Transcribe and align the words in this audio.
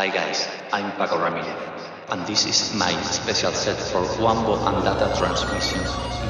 Hi 0.00 0.08
guys, 0.08 0.48
I'm 0.72 0.92
Pako 0.92 1.22
Ramirez, 1.22 1.84
and 2.08 2.26
this 2.26 2.46
is 2.46 2.74
my 2.74 2.90
special 3.02 3.52
set 3.52 3.76
for 3.76 4.00
Huambo 4.16 4.56
and 4.66 4.82
data 4.82 5.14
transmission, 5.18 5.80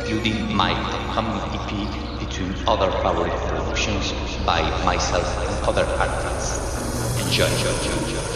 including 0.00 0.53
my 0.53 0.73
upcoming 0.73 1.39
EP 1.54 2.18
between 2.18 2.52
other 2.67 2.91
favorite 2.91 3.38
productions 3.46 4.12
by 4.44 4.62
myself 4.84 5.28
and 5.46 5.68
other 5.68 5.84
artists. 6.02 7.22
Enjoy, 7.25 7.46
enjoy, 7.46 7.70
enjoy, 7.70 8.09
enjoy. 8.09 8.30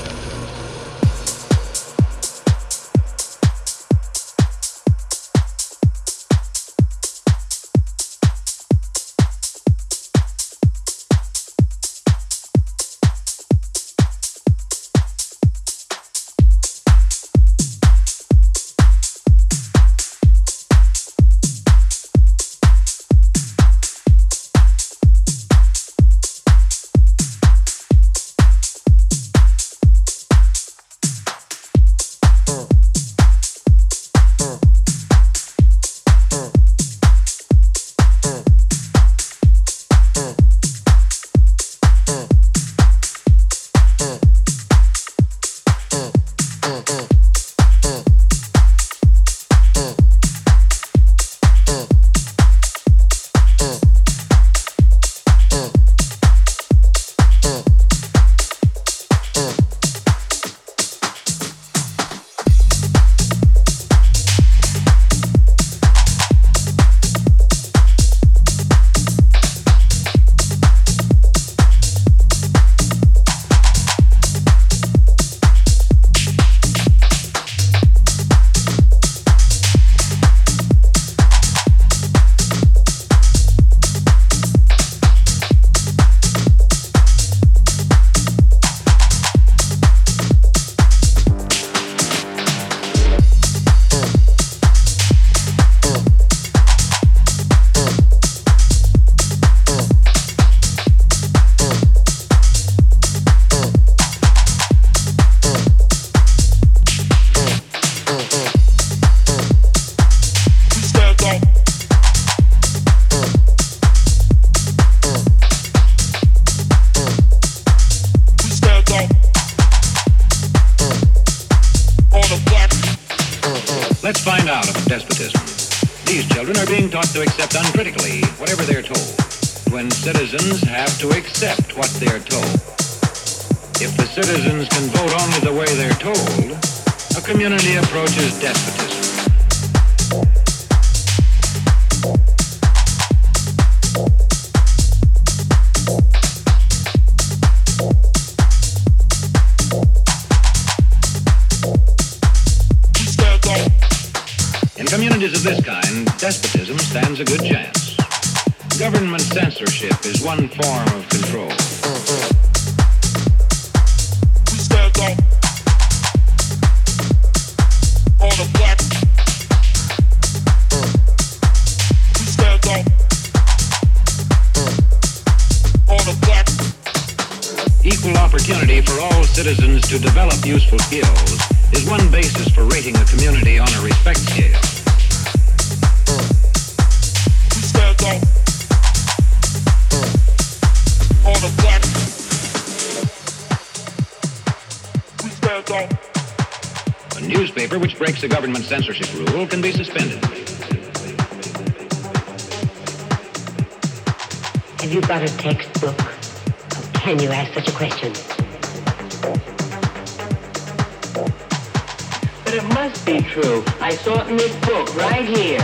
But 212.55 212.63
it 212.63 212.75
must 212.75 213.05
be 213.05 213.21
true. 213.21 213.65
I 213.81 213.97
saw 213.97 214.23
it 214.23 214.29
in 214.29 214.37
this 214.37 214.55
book 214.61 214.95
right 214.95 215.25
here. 215.25 215.59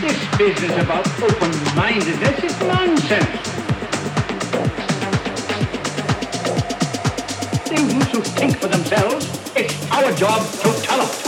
This 0.00 0.38
business 0.38 0.82
about 0.82 1.06
open-mindedness 1.22 2.44
is 2.44 2.58
nonsense. 2.60 3.48
They 7.68 7.76
to 8.12 8.22
think 8.22 8.56
for 8.56 8.68
themselves. 8.68 9.26
It's 9.54 9.90
our 9.90 10.10
job 10.14 10.40
to 10.50 10.82
tell 10.86 11.04
them. 11.04 11.27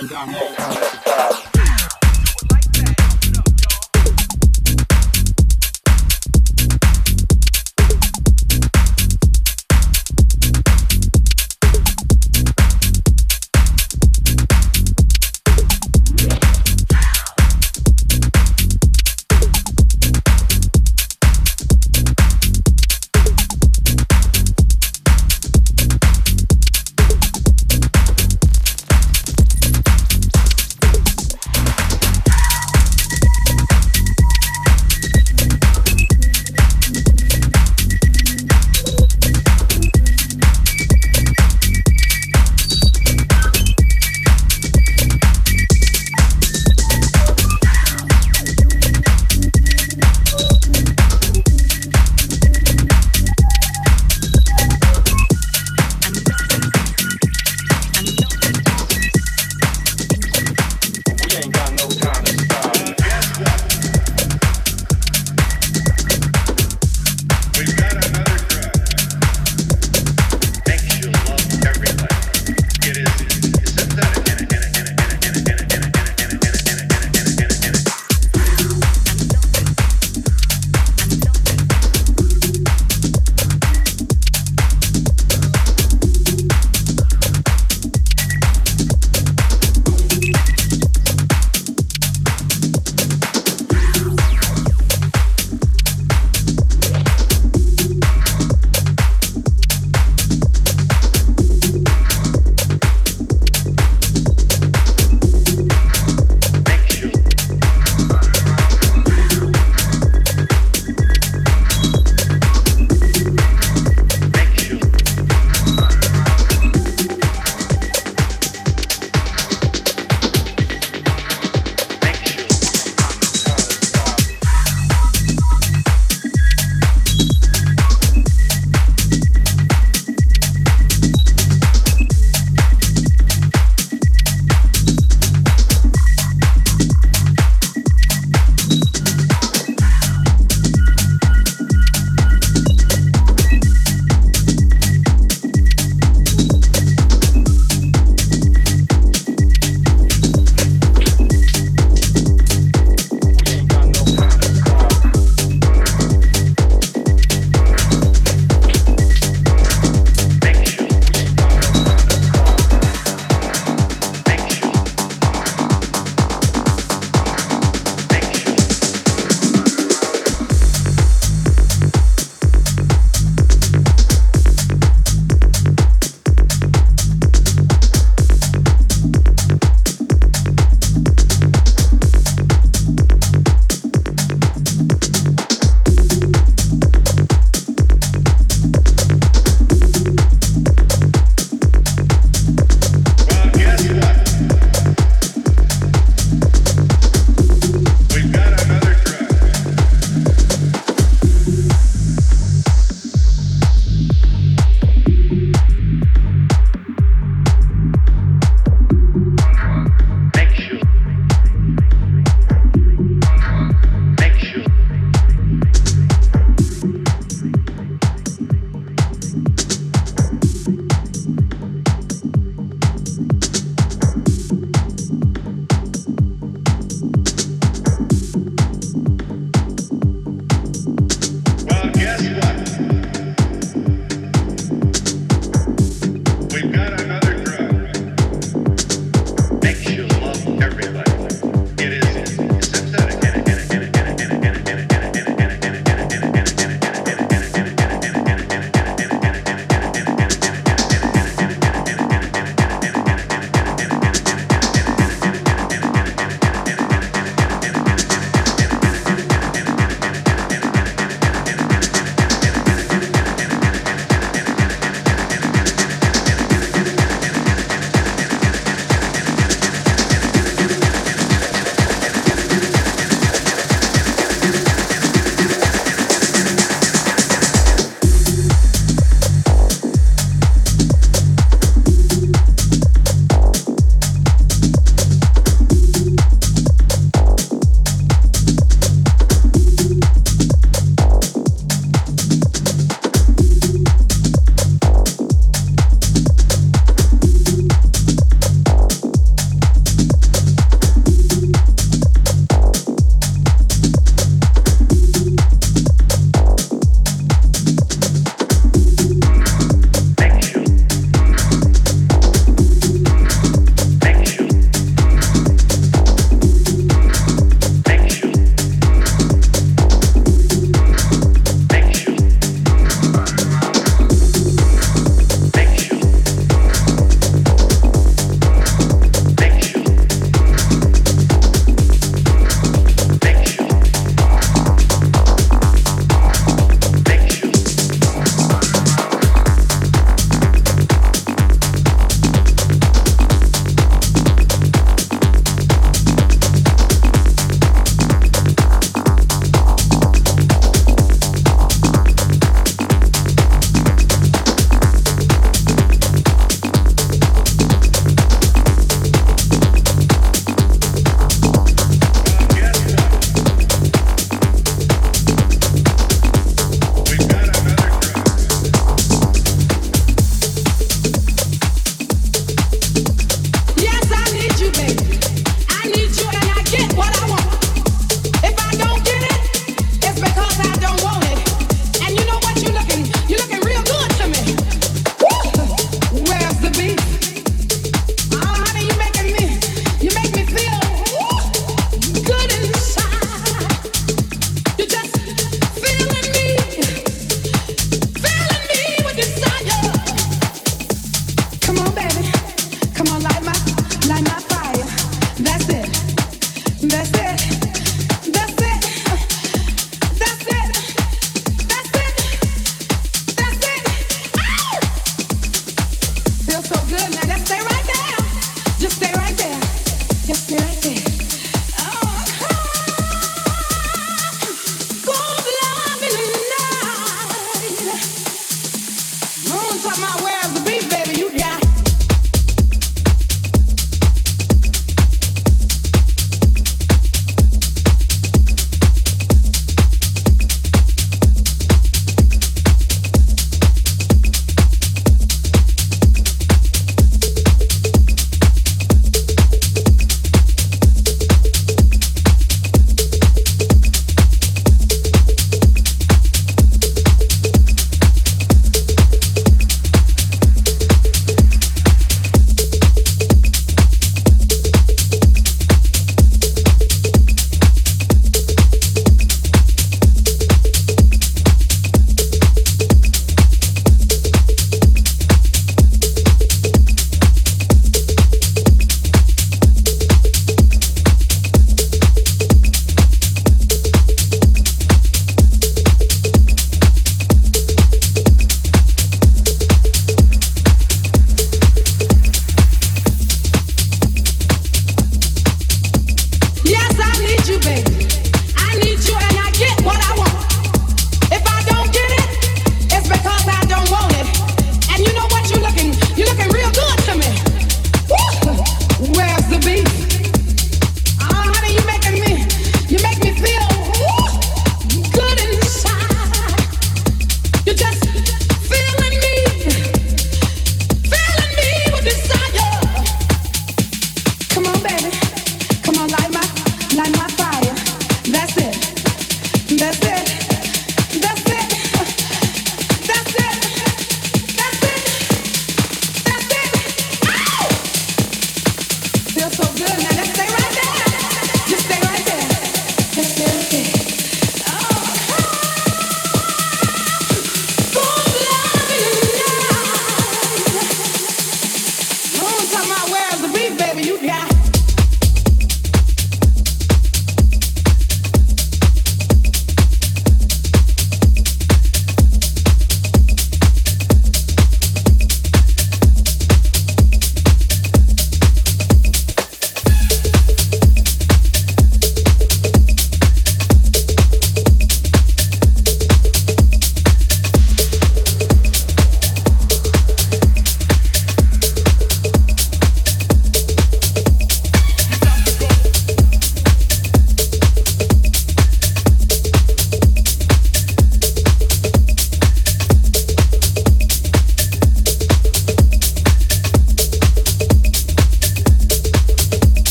Damn, 0.00 0.08
Dominic. 0.08 1.51